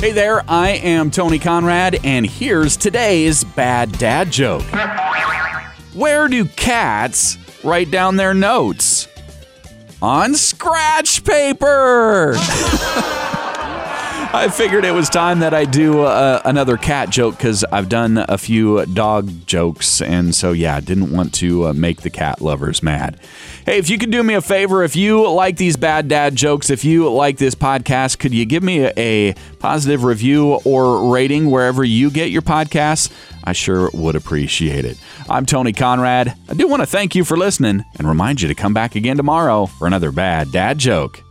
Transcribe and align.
Hey 0.00 0.12
there, 0.12 0.44
I 0.48 0.70
am 0.70 1.10
Tony 1.10 1.40
Conrad, 1.40 1.98
and 2.04 2.24
here's 2.24 2.76
today's 2.76 3.42
bad 3.42 3.90
dad 3.98 4.30
joke. 4.30 4.62
Where 5.92 6.28
do 6.28 6.44
cats 6.44 7.36
write 7.64 7.90
down 7.90 8.14
their 8.14 8.32
notes? 8.32 9.08
On 10.00 10.36
scratch 10.36 11.24
paper! 11.24 12.36
I 14.34 14.48
figured 14.48 14.84
it 14.84 14.92
was 14.92 15.08
time 15.08 15.38
that 15.38 15.54
I 15.54 15.64
do 15.64 16.02
uh, 16.02 16.42
another 16.44 16.76
cat 16.76 17.08
joke 17.08 17.38
because 17.38 17.64
I've 17.64 17.88
done 17.88 18.26
a 18.28 18.36
few 18.36 18.84
dog 18.84 19.46
jokes, 19.46 20.02
and 20.02 20.34
so 20.34 20.52
yeah, 20.52 20.78
didn't 20.80 21.10
want 21.12 21.32
to 21.36 21.68
uh, 21.68 21.72
make 21.72 22.02
the 22.02 22.10
cat 22.10 22.42
lovers 22.42 22.82
mad. 22.82 23.18
Hey, 23.64 23.78
if 23.78 23.88
you 23.88 23.96
could 23.96 24.10
do 24.10 24.22
me 24.22 24.34
a 24.34 24.42
favor, 24.42 24.82
if 24.82 24.96
you 24.96 25.26
like 25.30 25.56
these 25.56 25.78
bad 25.78 26.08
dad 26.08 26.36
jokes, 26.36 26.68
if 26.68 26.84
you 26.84 27.10
like 27.10 27.38
this 27.38 27.54
podcast, 27.54 28.18
could 28.18 28.34
you 28.34 28.44
give 28.44 28.62
me 28.62 28.84
a, 28.84 28.92
a 28.98 29.34
positive 29.60 30.04
review 30.04 30.60
or 30.62 31.10
rating 31.10 31.50
wherever 31.50 31.82
you 31.82 32.10
get 32.10 32.30
your 32.30 32.42
podcasts? 32.42 33.10
I 33.44 33.54
sure 33.54 33.90
would 33.94 34.14
appreciate 34.14 34.84
it. 34.84 34.98
I'm 35.30 35.46
Tony 35.46 35.72
Conrad. 35.72 36.34
I 36.50 36.52
do 36.52 36.68
want 36.68 36.82
to 36.82 36.86
thank 36.86 37.14
you 37.14 37.24
for 37.24 37.38
listening 37.38 37.82
and 37.98 38.06
remind 38.06 38.42
you 38.42 38.48
to 38.48 38.54
come 38.54 38.74
back 38.74 38.94
again 38.94 39.16
tomorrow 39.16 39.64
for 39.64 39.86
another 39.86 40.12
bad 40.12 40.52
dad 40.52 40.76
joke. 40.76 41.22